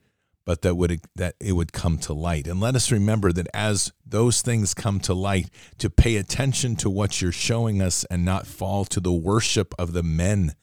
but 0.44 0.62
that 0.62 0.76
would 0.76 1.00
that 1.16 1.34
it 1.40 1.52
would 1.52 1.72
come 1.72 1.98
to 1.98 2.12
light. 2.12 2.46
And 2.46 2.60
let 2.60 2.76
us 2.76 2.92
remember 2.92 3.32
that 3.32 3.48
as 3.52 3.92
those 4.06 4.40
things 4.40 4.72
come 4.72 5.00
to 5.00 5.14
light, 5.14 5.50
to 5.78 5.90
pay 5.90 6.16
attention 6.16 6.76
to 6.76 6.88
what 6.88 7.20
you're 7.20 7.32
showing 7.32 7.82
us 7.82 8.04
and 8.04 8.24
not 8.24 8.46
fall 8.46 8.84
to 8.84 9.00
the 9.00 9.12
worship 9.12 9.74
of 9.78 9.92
the 9.92 10.04
men 10.04 10.54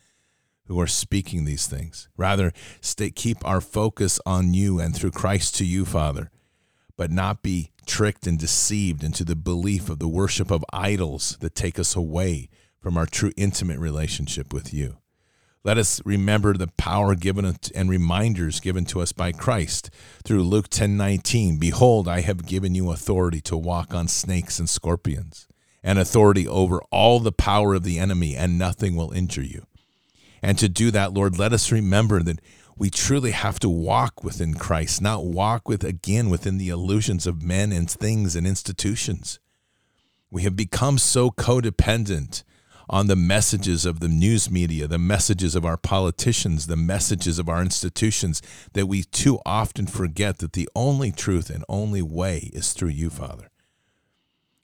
who 0.70 0.80
are 0.80 0.88
speaking 0.88 1.44
these 1.44 1.66
things. 1.66 2.08
Rather, 2.16 2.54
stay, 2.80 3.10
keep 3.10 3.44
our 3.46 3.60
focus 3.60 4.20
on 4.26 4.54
you 4.54 4.80
and 4.80 4.96
through 4.96 5.12
Christ 5.12 5.56
to 5.56 5.66
you, 5.66 5.84
Father, 5.84 6.32
but 6.96 7.12
not 7.12 7.42
be 7.42 7.72
tricked 7.88 8.28
and 8.28 8.38
deceived 8.38 9.04
into 9.04 9.26
the 9.26 9.36
belief 9.36 9.90
of 9.90 9.98
the 9.98 10.08
worship 10.08 10.52
of 10.52 10.64
idols 10.72 11.38
that 11.42 11.56
take 11.56 11.80
us 11.80 11.96
away 11.96 12.50
from 12.80 12.98
our 12.98 13.08
true 13.08 13.32
intimate 13.36 13.80
relationship 13.80 14.54
with 14.54 14.72
you. 14.72 14.98
Let 15.64 15.80
us 15.80 16.02
remember 16.06 16.54
the 16.54 16.68
power 16.78 17.16
given 17.16 17.58
and 17.76 17.90
reminders 17.90 18.60
given 18.60 18.86
to 18.86 19.02
us 19.02 19.12
by 19.12 19.32
Christ 19.32 19.90
through 20.24 20.44
Luke 20.44 20.70
10:19. 20.70 21.58
Behold, 21.58 22.08
I 22.08 22.22
have 22.22 22.46
given 22.46 22.76
you 22.76 22.92
authority 22.92 23.42
to 23.42 23.58
walk 23.58 23.94
on 23.94 24.08
snakes 24.08 24.60
and 24.60 24.70
scorpions 24.70 25.48
and 25.84 25.98
authority 25.98 26.48
over 26.48 26.80
all 26.92 27.20
the 27.20 27.32
power 27.32 27.74
of 27.74 27.84
the 27.84 28.00
enemy, 28.00 28.36
and 28.36 28.58
nothing 28.58 28.96
will 28.96 29.12
injure 29.12 29.42
you. 29.42 29.66
And 30.42 30.58
to 30.58 30.70
do 30.70 30.92
that, 30.92 31.14
Lord, 31.14 31.38
let 31.38 31.54
us 31.54 31.72
remember 31.72 32.22
that 32.24 32.40
we 32.78 32.90
truly 32.90 33.32
have 33.32 33.60
to 33.60 33.70
walk 33.70 34.24
within 34.24 34.54
Christ, 34.54 35.02
not 35.02 35.26
walk 35.26 35.68
with 35.68 35.84
again 35.84 36.30
within 36.30 36.58
the 36.58 36.70
illusions 36.70 37.28
of 37.28 37.44
men 37.44 37.72
and 37.72 37.90
things 37.90 38.36
and 38.36 38.48
institutions. 38.48 39.40
We 40.32 40.44
have 40.44 40.56
become 40.56 40.98
so 40.98 41.30
codependent 41.30 42.44
on 42.90 43.08
the 43.08 43.16
messages 43.16 43.86
of 43.86 44.00
the 44.00 44.08
news 44.08 44.50
media, 44.50 44.88
the 44.88 44.98
messages 44.98 45.56
of 45.56 45.66
our 45.66 45.78
politicians, 45.78 46.68
the 46.68 46.76
messages 46.76 47.38
of 47.38 47.48
our 47.48 47.62
institutions, 47.62 48.42
that 48.74 48.88
we 48.88 49.04
too 49.04 49.40
often 49.46 49.86
forget 49.86 50.40
that 50.40 50.54
the 50.54 50.70
only 50.76 51.12
truth 51.12 51.50
and 51.50 51.64
only 51.70 52.02
way 52.02 52.50
is 52.54 52.74
through 52.74 52.90
you, 52.90 53.10
Father. 53.10 53.50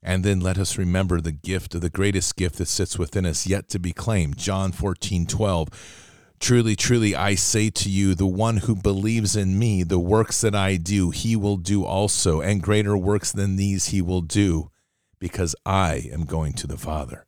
And 0.05 0.23
then 0.23 0.39
let 0.39 0.59
us 0.59 0.77
remember 0.77 1.19
the 1.19 1.31
gift 1.31 1.73
of 1.73 1.81
the 1.81 1.89
greatest 1.89 2.35
gift 2.35 2.59
that 2.59 2.67
sits 2.67 2.99
within 2.99 3.25
us, 3.25 3.47
yet 3.47 3.67
to 3.69 3.79
be 3.79 3.91
claimed. 3.91 4.37
John 4.37 4.71
14, 4.71 5.25
12 5.25 6.05
Truly, 6.39 6.75
truly, 6.75 7.15
I 7.15 7.33
say 7.33 7.71
to 7.71 7.89
you, 7.89 8.13
the 8.13 8.27
one 8.27 8.57
who 8.57 8.75
believes 8.75 9.35
in 9.35 9.57
me, 9.57 9.81
the 9.81 9.97
works 9.97 10.41
that 10.41 10.53
I 10.53 10.75
do, 10.75 11.09
he 11.09 11.35
will 11.35 11.57
do 11.57 11.85
also, 11.85 12.39
and 12.39 12.61
greater 12.61 12.95
works 12.95 13.31
than 13.31 13.55
these 13.55 13.87
he 13.87 13.99
will 13.99 14.21
do, 14.21 14.69
because 15.17 15.55
I 15.65 16.07
am 16.13 16.25
going 16.25 16.53
to 16.53 16.67
the 16.67 16.77
Father. 16.77 17.25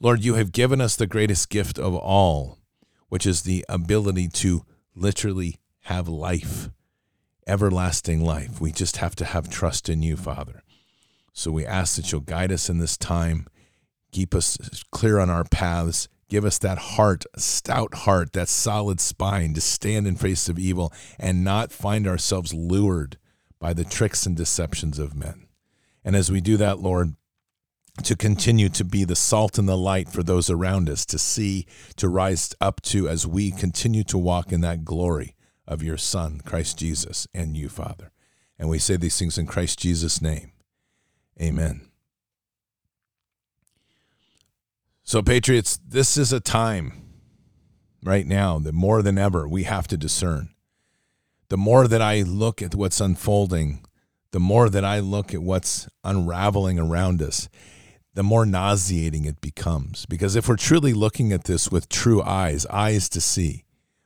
Lord, 0.00 0.22
you 0.22 0.34
have 0.34 0.52
given 0.52 0.82
us 0.82 0.96
the 0.96 1.06
greatest 1.06 1.48
gift 1.48 1.78
of 1.78 1.94
all, 1.94 2.58
which 3.08 3.24
is 3.24 3.42
the 3.42 3.64
ability 3.70 4.28
to 4.28 4.66
literally 4.94 5.56
have 5.84 6.08
life, 6.08 6.68
everlasting 7.46 8.22
life. 8.22 8.60
We 8.60 8.70
just 8.70 8.98
have 8.98 9.16
to 9.16 9.24
have 9.24 9.48
trust 9.48 9.88
in 9.88 10.02
you, 10.02 10.18
Father. 10.18 10.60
So 11.34 11.50
we 11.50 11.66
ask 11.66 11.96
that 11.96 12.10
you'll 12.10 12.22
guide 12.22 12.50
us 12.50 12.70
in 12.70 12.78
this 12.78 12.96
time, 12.96 13.46
keep 14.12 14.34
us 14.34 14.56
clear 14.90 15.18
on 15.18 15.28
our 15.28 15.44
paths 15.44 16.08
Give 16.28 16.44
us 16.44 16.58
that 16.58 16.78
heart, 16.78 17.24
stout 17.36 17.94
heart, 17.94 18.32
that 18.32 18.48
solid 18.48 18.98
spine 18.98 19.54
to 19.54 19.60
stand 19.60 20.06
in 20.06 20.16
face 20.16 20.48
of 20.48 20.58
evil 20.58 20.92
and 21.18 21.44
not 21.44 21.70
find 21.70 22.06
ourselves 22.06 22.54
lured 22.54 23.18
by 23.60 23.72
the 23.72 23.84
tricks 23.84 24.26
and 24.26 24.36
deceptions 24.36 24.98
of 24.98 25.14
men. 25.14 25.46
And 26.04 26.16
as 26.16 26.32
we 26.32 26.40
do 26.40 26.56
that, 26.56 26.80
Lord, 26.80 27.14
to 28.02 28.16
continue 28.16 28.68
to 28.70 28.84
be 28.84 29.04
the 29.04 29.14
salt 29.14 29.58
and 29.58 29.68
the 29.68 29.76
light 29.76 30.08
for 30.08 30.22
those 30.22 30.50
around 30.50 30.90
us, 30.90 31.06
to 31.06 31.18
see, 31.18 31.66
to 31.96 32.08
rise 32.08 32.52
up 32.60 32.80
to 32.82 33.08
as 33.08 33.26
we 33.26 33.52
continue 33.52 34.02
to 34.02 34.18
walk 34.18 34.50
in 34.50 34.60
that 34.62 34.84
glory 34.84 35.36
of 35.68 35.82
your 35.82 35.96
Son, 35.96 36.40
Christ 36.44 36.78
Jesus, 36.78 37.28
and 37.32 37.56
you, 37.56 37.68
Father. 37.68 38.10
And 38.58 38.68
we 38.68 38.78
say 38.80 38.96
these 38.96 39.18
things 39.18 39.38
in 39.38 39.46
Christ 39.46 39.78
Jesus' 39.78 40.20
name. 40.20 40.53
Amen. 41.40 41.88
So, 45.02 45.22
Patriots, 45.22 45.78
this 45.86 46.16
is 46.16 46.32
a 46.32 46.40
time 46.40 46.92
right 48.02 48.26
now 48.26 48.58
that 48.58 48.72
more 48.72 49.02
than 49.02 49.18
ever 49.18 49.48
we 49.48 49.64
have 49.64 49.86
to 49.88 49.96
discern. 49.96 50.50
The 51.48 51.56
more 51.56 51.86
that 51.86 52.00
I 52.00 52.22
look 52.22 52.62
at 52.62 52.74
what's 52.74 53.00
unfolding, 53.00 53.84
the 54.30 54.40
more 54.40 54.68
that 54.68 54.84
I 54.84 55.00
look 55.00 55.34
at 55.34 55.42
what's 55.42 55.88
unraveling 56.02 56.78
around 56.78 57.22
us, 57.22 57.48
the 58.14 58.22
more 58.22 58.46
nauseating 58.46 59.24
it 59.24 59.40
becomes. 59.40 60.06
Because 60.06 60.36
if 60.36 60.48
we're 60.48 60.56
truly 60.56 60.92
looking 60.92 61.32
at 61.32 61.44
this 61.44 61.70
with 61.70 61.88
true 61.88 62.22
eyes, 62.22 62.64
eyes 62.66 63.08
to 63.10 63.20
see, 63.20 63.64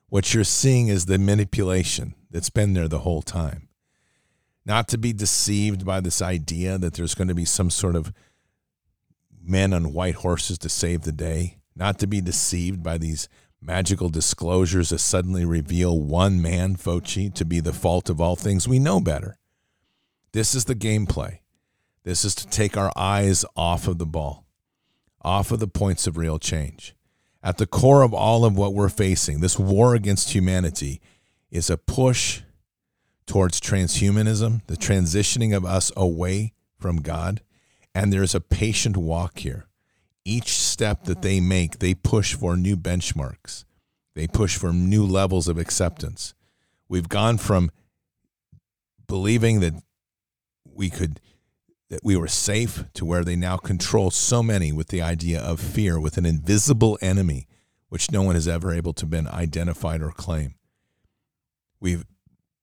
what 0.08 0.34
you're 0.34 0.44
seeing 0.44 0.88
is 0.88 1.06
the 1.06 1.18
manipulation 1.18 2.14
that's 2.30 2.50
been 2.50 2.72
there 2.72 2.88
the 2.88 3.00
whole 3.00 3.22
time. 3.22 3.67
Not 4.68 4.86
to 4.88 4.98
be 4.98 5.14
deceived 5.14 5.86
by 5.86 6.00
this 6.00 6.20
idea 6.20 6.76
that 6.76 6.92
there's 6.92 7.14
going 7.14 7.28
to 7.28 7.34
be 7.34 7.46
some 7.46 7.70
sort 7.70 7.96
of 7.96 8.12
men 9.42 9.72
on 9.72 9.94
white 9.94 10.16
horses 10.16 10.58
to 10.58 10.68
save 10.68 11.02
the 11.02 11.12
day, 11.12 11.56
not 11.74 11.98
to 12.00 12.06
be 12.06 12.20
deceived 12.20 12.82
by 12.82 12.98
these 12.98 13.30
magical 13.62 14.10
disclosures 14.10 14.90
that 14.90 14.98
suddenly 14.98 15.46
reveal 15.46 15.98
one 15.98 16.42
man, 16.42 16.76
Fauci, 16.76 17.32
to 17.32 17.46
be 17.46 17.60
the 17.60 17.72
fault 17.72 18.10
of 18.10 18.20
all 18.20 18.36
things. 18.36 18.68
We 18.68 18.78
know 18.78 19.00
better. 19.00 19.38
This 20.32 20.54
is 20.54 20.66
the 20.66 20.74
gameplay. 20.74 21.38
This 22.04 22.26
is 22.26 22.34
to 22.34 22.46
take 22.46 22.76
our 22.76 22.92
eyes 22.94 23.46
off 23.56 23.88
of 23.88 23.96
the 23.96 24.06
ball, 24.06 24.44
off 25.22 25.50
of 25.50 25.60
the 25.60 25.66
points 25.66 26.06
of 26.06 26.18
real 26.18 26.38
change. 26.38 26.94
At 27.42 27.56
the 27.56 27.66
core 27.66 28.02
of 28.02 28.12
all 28.12 28.44
of 28.44 28.56
what 28.58 28.74
we're 28.74 28.90
facing, 28.90 29.40
this 29.40 29.58
war 29.58 29.94
against 29.94 30.34
humanity, 30.34 31.00
is 31.50 31.70
a 31.70 31.78
push 31.78 32.42
towards 33.28 33.60
transhumanism, 33.60 34.66
the 34.66 34.76
transitioning 34.76 35.56
of 35.56 35.64
us 35.64 35.92
away 35.96 36.54
from 36.76 36.96
God 36.96 37.40
and 37.98 38.12
there's 38.12 38.34
a 38.34 38.40
patient 38.40 38.96
walk 38.96 39.40
here. 39.40 39.66
Each 40.24 40.50
step 40.50 41.04
that 41.06 41.22
they 41.22 41.40
make, 41.40 41.80
they 41.80 41.94
push 41.94 42.32
for 42.34 42.56
new 42.56 42.76
benchmarks. 42.76 43.64
They 44.14 44.28
push 44.28 44.56
for 44.56 44.72
new 44.72 45.04
levels 45.04 45.48
of 45.48 45.58
acceptance. 45.58 46.32
We've 46.88 47.08
gone 47.08 47.38
from 47.38 47.72
believing 49.08 49.58
that 49.60 49.74
we 50.64 50.90
could 50.90 51.20
that 51.90 52.04
we 52.04 52.14
were 52.14 52.28
safe 52.28 52.84
to 52.92 53.04
where 53.04 53.24
they 53.24 53.34
now 53.34 53.56
control 53.56 54.12
so 54.12 54.44
many 54.44 54.70
with 54.70 54.88
the 54.88 55.02
idea 55.02 55.40
of 55.40 55.58
fear 55.58 55.98
with 55.98 56.18
an 56.18 56.26
invisible 56.26 56.98
enemy 57.00 57.48
which 57.88 58.12
no 58.12 58.22
one 58.22 58.36
has 58.36 58.46
ever 58.46 58.72
able 58.72 58.92
to 58.92 59.06
been 59.06 59.26
identified 59.26 60.02
or 60.02 60.12
claim. 60.12 60.54
We've 61.80 62.04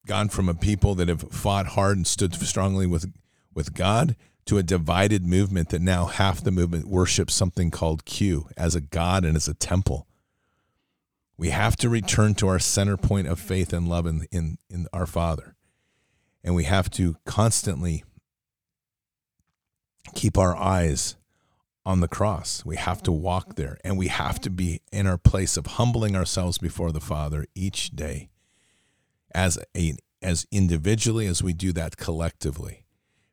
gone 0.06 0.30
from 0.30 0.50
a 0.50 0.54
people 0.54 0.96
that 0.96 1.10
have 1.10 1.22
fought 1.32 1.68
hard 1.68 1.98
and 1.98 2.08
stood 2.08 2.34
strongly 2.36 2.88
with 2.88 3.12
with 3.54 3.74
God 3.74 4.16
to 4.46 4.58
a 4.58 4.64
divided 4.64 5.26
movement 5.26 5.70
that 5.70 5.82
now 5.82 6.06
half 6.06 6.44
the 6.44 6.52
movement 6.52 6.88
worships 6.88 7.34
something 7.34 7.72
called 7.72 8.06
Q 8.06 8.50
as 8.56 8.76
a 8.76 8.82
god 8.82 9.26
and 9.26 9.36
as 9.36 9.48
a 9.48 9.54
temple. 9.54 10.08
We 11.38 11.50
have 11.50 11.76
to 11.78 11.90
return 11.90 12.36
to 12.36 12.48
our 12.48 12.60
center 12.60 12.96
point 12.96 13.28
of 13.28 13.40
faith 13.40 13.74
and 13.74 13.90
love 13.90 14.06
in, 14.06 14.28
in, 14.32 14.58
in 14.70 14.88
our 14.94 15.06
Father. 15.06 15.56
And 16.44 16.56
we 16.56 16.66
have 16.66 16.90
to 16.92 17.18
constantly 17.26 18.04
keep 20.14 20.38
our 20.38 20.56
eyes 20.56 21.16
on 21.86 22.00
the 22.00 22.08
cross. 22.08 22.64
We 22.64 22.78
have 22.78 23.02
to 23.04 23.12
walk 23.12 23.56
there 23.56 23.80
and 23.84 23.98
we 23.98 24.08
have 24.08 24.40
to 24.42 24.50
be 24.50 24.82
in 24.92 25.08
our 25.08 25.18
place 25.18 25.58
of 25.58 25.66
humbling 25.66 26.16
ourselves 26.16 26.58
before 26.58 26.92
the 26.92 27.02
Father 27.02 27.48
each 27.56 27.92
day 27.92 28.30
as 29.36 29.60
a 29.77 29.94
as 30.22 30.48
individually 30.51 31.27
as 31.27 31.44
we 31.44 31.54
do 31.54 31.72
that 31.74 31.98
collectively 31.98 32.86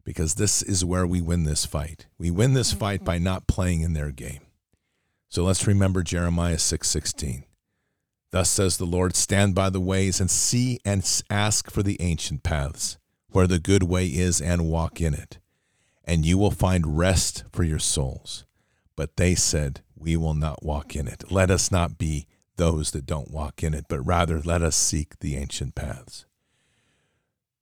because 0.05 0.35
this 0.35 0.63
is 0.63 0.85
where 0.85 1.07
we 1.07 1.21
win 1.21 1.45
this 1.45 1.65
fight. 1.65 2.07
We 2.19 2.31
win 2.31 2.55
this 2.55 2.71
mm-hmm. 2.71 2.81
fight 2.81 3.05
by 3.05 3.19
not 3.19 3.47
playing 3.47 3.83
in 3.83 3.93
their 3.93 4.11
game. 4.11 4.41
So 5.29 5.45
let's 5.45 5.67
remember 5.67 6.03
Jeremiah 6.03 6.57
6:16. 6.57 7.45
Thus 8.31 8.51
says 8.51 8.77
the 8.77 8.87
Lord, 8.87 9.15
stand 9.15 9.55
by 9.55 9.71
the 9.71 9.81
ways 9.81 10.21
and 10.21 10.31
see 10.31 10.81
and 10.85 11.09
ask 11.31 11.71
for 11.71 11.83
the 11.83 12.01
ancient 12.01 12.43
paths, 12.43 12.99
where 13.29 13.47
the 13.47 13.59
good 13.59 13.83
way 13.85 14.07
is 14.07 14.41
and 14.41 14.71
walk 14.71 15.01
in 15.01 15.15
it, 15.15 15.39
and 16.05 16.25
you 16.25 16.39
will 16.39 16.51
find 16.51 16.99
rest 16.99 17.45
for 17.53 17.63
your 17.63 17.79
souls. 17.79 18.45
But 18.97 19.17
they 19.17 19.35
said, 19.35 19.83
we 19.95 20.17
will 20.17 20.35
not 20.35 20.63
walk 20.63 20.97
in 20.97 21.07
it. 21.07 21.31
Let 21.31 21.51
us 21.51 21.71
not 21.71 21.99
be 21.99 22.27
those 22.57 22.91
that 22.93 23.07
don't 23.07 23.31
walk 23.31 23.63
in 23.63 23.75
it, 23.75 23.87
but 23.89 24.01
rather 24.01 24.41
let 24.41 24.63
us 24.63 24.77
seek 24.77 25.19
the 25.21 25.37
ancient 25.37 25.75
paths. 25.75 26.27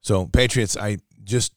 So, 0.01 0.27
Patriots, 0.27 0.77
I 0.77 0.99
just 1.23 1.53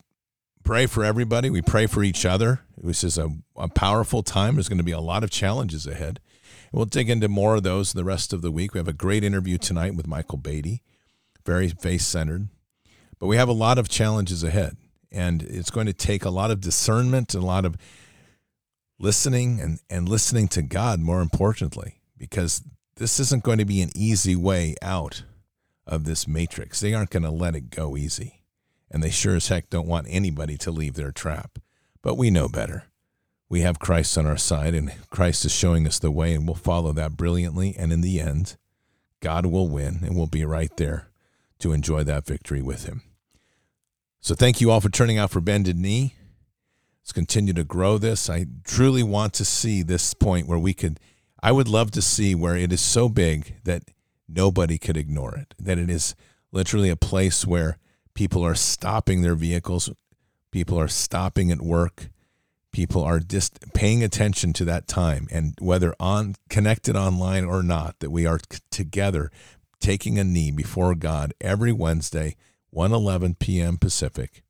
pray 0.63 0.85
for 0.85 1.03
everybody. 1.03 1.49
We 1.49 1.61
pray 1.61 1.87
for 1.87 2.03
each 2.03 2.25
other. 2.25 2.61
This 2.77 3.03
is 3.03 3.17
a, 3.17 3.29
a 3.55 3.67
powerful 3.69 4.23
time. 4.23 4.55
There's 4.55 4.69
going 4.69 4.77
to 4.77 4.83
be 4.83 4.91
a 4.91 4.99
lot 4.99 5.23
of 5.23 5.31
challenges 5.31 5.87
ahead. 5.87 6.19
We'll 6.71 6.85
dig 6.85 7.09
into 7.09 7.29
more 7.29 7.55
of 7.55 7.63
those 7.63 7.93
the 7.93 8.03
rest 8.03 8.33
of 8.33 8.41
the 8.41 8.51
week. 8.51 8.73
We 8.73 8.79
have 8.79 8.87
a 8.87 8.93
great 8.93 9.23
interview 9.23 9.57
tonight 9.57 9.95
with 9.95 10.07
Michael 10.07 10.39
Beatty, 10.39 10.81
very 11.45 11.69
face 11.69 12.05
centered. 12.05 12.47
But 13.19 13.27
we 13.27 13.37
have 13.37 13.47
a 13.49 13.53
lot 13.53 13.77
of 13.77 13.87
challenges 13.87 14.43
ahead, 14.43 14.75
and 15.11 15.43
it's 15.43 15.69
going 15.69 15.85
to 15.85 15.93
take 15.93 16.25
a 16.25 16.29
lot 16.29 16.51
of 16.51 16.59
discernment 16.59 17.33
and 17.33 17.43
a 17.43 17.47
lot 17.47 17.63
of 17.63 17.77
listening 18.99 19.59
and, 19.61 19.79
and 19.89 20.09
listening 20.09 20.47
to 20.49 20.61
God, 20.61 20.99
more 20.99 21.21
importantly, 21.21 22.01
because 22.17 22.63
this 22.95 23.19
isn't 23.19 23.43
going 23.43 23.57
to 23.57 23.65
be 23.65 23.81
an 23.81 23.91
easy 23.95 24.35
way 24.35 24.75
out 24.81 25.23
of 25.85 26.05
this 26.05 26.27
matrix. 26.27 26.79
They 26.79 26.93
aren't 26.93 27.09
going 27.09 27.23
to 27.23 27.31
let 27.31 27.55
it 27.55 27.69
go 27.69 27.97
easy 27.97 28.43
and 28.93 29.01
they 29.01 29.09
sure 29.09 29.35
as 29.35 29.47
heck 29.47 29.71
don't 29.71 29.87
want 29.87 30.05
anybody 30.07 30.55
to 30.57 30.71
leave 30.71 30.93
their 30.93 31.11
trap. 31.11 31.57
But 32.03 32.15
we 32.15 32.29
know 32.29 32.47
better. 32.47 32.85
We 33.49 33.61
have 33.61 33.79
Christ 33.79 34.17
on 34.17 34.27
our 34.27 34.37
side, 34.37 34.75
and 34.75 34.93
Christ 35.09 35.43
is 35.45 35.51
showing 35.51 35.87
us 35.87 35.99
the 35.99 36.11
way, 36.11 36.33
and 36.33 36.45
we'll 36.45 36.55
follow 36.55 36.93
that 36.93 37.17
brilliantly. 37.17 37.75
And 37.77 37.91
in 37.91 38.01
the 38.01 38.19
end, 38.19 38.55
God 39.19 39.47
will 39.47 39.67
win, 39.67 39.99
and 40.03 40.15
we'll 40.15 40.27
be 40.27 40.45
right 40.45 40.75
there 40.77 41.09
to 41.59 41.73
enjoy 41.73 42.03
that 42.03 42.25
victory 42.25 42.61
with 42.61 42.85
Him. 42.85 43.01
So, 44.21 44.35
thank 44.35 44.61
you 44.61 44.71
all 44.71 44.79
for 44.79 44.89
turning 44.89 45.17
out 45.17 45.31
for 45.31 45.41
Bended 45.41 45.77
Knee. 45.77 46.13
Let's 47.01 47.11
continue 47.11 47.53
to 47.53 47.63
grow 47.63 47.97
this. 47.97 48.29
I 48.29 48.45
truly 48.63 49.03
want 49.03 49.33
to 49.33 49.45
see 49.45 49.81
this 49.81 50.13
point 50.13 50.47
where 50.47 50.59
we 50.59 50.73
could, 50.73 50.99
I 51.43 51.51
would 51.51 51.67
love 51.67 51.91
to 51.91 52.01
see 52.01 52.33
where 52.33 52.55
it 52.55 52.73
is 52.73 52.81
so 52.81 53.09
big 53.09 53.57
that 53.65 53.83
nobody 54.27 54.79
could 54.79 54.97
ignore 54.97 55.35
it, 55.35 55.53
that 55.59 55.77
it 55.77 55.89
is 55.89 56.15
literally 56.51 56.89
a 56.89 56.95
place 56.95 57.45
where 57.45 57.77
People 58.13 58.43
are 58.45 58.55
stopping 58.55 59.21
their 59.21 59.35
vehicles. 59.35 59.89
People 60.51 60.79
are 60.79 60.87
stopping 60.87 61.51
at 61.51 61.61
work. 61.61 62.09
people 62.71 63.03
are 63.03 63.19
just 63.19 63.59
paying 63.75 64.03
attention 64.03 64.51
to 64.51 64.65
that 64.65 64.87
time 64.87 65.27
and 65.31 65.53
whether 65.59 65.93
on 65.99 66.33
connected 66.49 66.95
online 66.95 67.45
or 67.45 67.61
not 67.61 67.99
that 67.99 68.09
we 68.09 68.25
are 68.25 68.39
together 68.71 69.29
taking 69.79 70.17
a 70.17 70.23
knee 70.23 70.49
before 70.49 70.95
God 70.95 71.35
every 71.39 71.71
Wednesday 71.71 72.35
1:11 72.73 73.37
p.m. 73.37 73.77
Pacific 73.77 74.41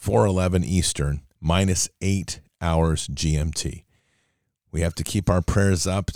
4:11 0.00 0.64
Eastern 0.64 1.22
minus 1.40 1.88
8 2.00 2.40
hours 2.60 3.08
GMT. 3.08 3.82
We 4.72 4.80
have 4.80 4.94
to 4.96 5.04
keep 5.04 5.30
our 5.30 5.42
prayers 5.42 5.86
up 5.86 6.10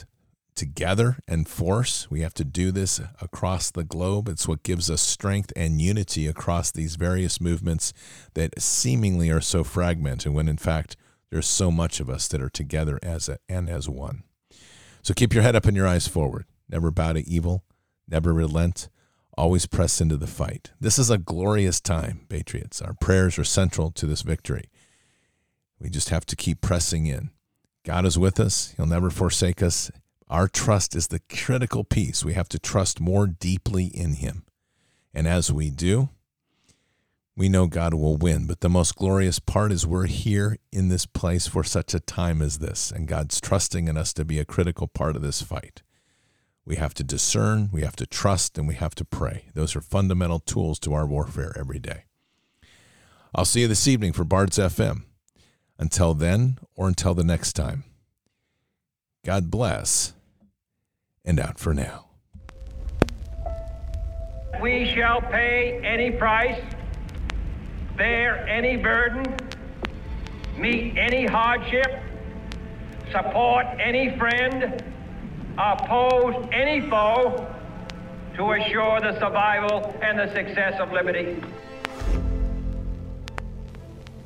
together 0.54 1.18
and 1.28 1.46
force. 1.46 2.10
We 2.10 2.22
have 2.22 2.34
to 2.34 2.44
do 2.44 2.72
this 2.72 3.00
across 3.20 3.70
the 3.70 3.84
globe. 3.84 4.28
It's 4.28 4.48
what 4.48 4.62
gives 4.62 4.90
us 4.90 5.02
strength 5.02 5.52
and 5.54 5.80
unity 5.80 6.26
across 6.26 6.70
these 6.70 6.96
various 6.96 7.40
movements 7.40 7.92
that 8.34 8.60
seemingly 8.60 9.30
are 9.30 9.42
so 9.42 9.62
fragmented 9.62 10.32
when 10.32 10.48
in 10.48 10.56
fact 10.56 10.96
there's 11.30 11.46
so 11.46 11.70
much 11.70 12.00
of 12.00 12.08
us 12.08 12.26
that 12.28 12.40
are 12.40 12.48
together 12.48 12.98
as 13.02 13.28
a, 13.28 13.38
and 13.48 13.68
as 13.68 13.88
one. 13.88 14.22
So 15.02 15.12
keep 15.12 15.34
your 15.34 15.42
head 15.42 15.54
up 15.54 15.66
and 15.66 15.76
your 15.76 15.86
eyes 15.86 16.08
forward. 16.08 16.46
Never 16.68 16.90
bow 16.90 17.12
to 17.12 17.28
evil, 17.28 17.62
never 18.08 18.32
relent, 18.32 18.88
always 19.36 19.66
press 19.66 20.00
into 20.00 20.16
the 20.16 20.26
fight. 20.26 20.72
This 20.80 20.98
is 20.98 21.10
a 21.10 21.18
glorious 21.18 21.80
time, 21.80 22.24
patriots. 22.28 22.80
Our 22.80 22.94
prayers 22.94 23.38
are 23.38 23.44
central 23.44 23.90
to 23.92 24.06
this 24.06 24.22
victory. 24.22 24.70
We 25.78 25.90
just 25.90 26.08
have 26.08 26.24
to 26.26 26.36
keep 26.36 26.62
pressing 26.62 27.06
in. 27.06 27.30
God 27.86 28.04
is 28.04 28.18
with 28.18 28.40
us. 28.40 28.74
He'll 28.76 28.84
never 28.84 29.10
forsake 29.10 29.62
us. 29.62 29.92
Our 30.28 30.48
trust 30.48 30.96
is 30.96 31.06
the 31.06 31.20
critical 31.30 31.84
piece. 31.84 32.24
We 32.24 32.34
have 32.34 32.48
to 32.48 32.58
trust 32.58 33.00
more 33.00 33.28
deeply 33.28 33.86
in 33.86 34.14
Him. 34.14 34.42
And 35.14 35.28
as 35.28 35.52
we 35.52 35.70
do, 35.70 36.08
we 37.36 37.48
know 37.48 37.68
God 37.68 37.94
will 37.94 38.16
win. 38.16 38.48
But 38.48 38.60
the 38.60 38.68
most 38.68 38.96
glorious 38.96 39.38
part 39.38 39.70
is 39.70 39.86
we're 39.86 40.06
here 40.06 40.58
in 40.72 40.88
this 40.88 41.06
place 41.06 41.46
for 41.46 41.62
such 41.62 41.94
a 41.94 42.00
time 42.00 42.42
as 42.42 42.58
this, 42.58 42.90
and 42.90 43.06
God's 43.06 43.40
trusting 43.40 43.86
in 43.86 43.96
us 43.96 44.12
to 44.14 44.24
be 44.24 44.40
a 44.40 44.44
critical 44.44 44.88
part 44.88 45.14
of 45.14 45.22
this 45.22 45.40
fight. 45.40 45.84
We 46.64 46.74
have 46.74 46.92
to 46.94 47.04
discern, 47.04 47.68
we 47.72 47.82
have 47.82 47.94
to 47.96 48.06
trust, 48.06 48.58
and 48.58 48.66
we 48.66 48.74
have 48.74 48.96
to 48.96 49.04
pray. 49.04 49.44
Those 49.54 49.76
are 49.76 49.80
fundamental 49.80 50.40
tools 50.40 50.80
to 50.80 50.92
our 50.92 51.06
warfare 51.06 51.54
every 51.56 51.78
day. 51.78 52.02
I'll 53.32 53.44
see 53.44 53.60
you 53.60 53.68
this 53.68 53.86
evening 53.86 54.12
for 54.12 54.24
Bards 54.24 54.58
FM. 54.58 55.04
Until 55.78 56.14
then, 56.14 56.58
or 56.74 56.88
until 56.88 57.14
the 57.14 57.24
next 57.24 57.52
time, 57.52 57.84
God 59.24 59.50
bless 59.50 60.14
and 61.24 61.38
out 61.38 61.58
for 61.58 61.74
now. 61.74 62.06
We 64.60 64.90
shall 64.94 65.20
pay 65.20 65.80
any 65.84 66.10
price, 66.10 66.60
bear 67.96 68.46
any 68.48 68.76
burden, 68.76 69.36
meet 70.56 70.96
any 70.96 71.26
hardship, 71.26 72.00
support 73.12 73.66
any 73.78 74.16
friend, 74.16 74.82
oppose 75.58 76.48
any 76.52 76.88
foe 76.88 77.46
to 78.36 78.52
assure 78.52 79.00
the 79.00 79.18
survival 79.18 79.94
and 80.02 80.18
the 80.18 80.32
success 80.34 80.78
of 80.80 80.92
liberty. 80.92 81.42